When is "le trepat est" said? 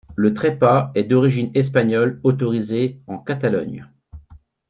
0.15-1.03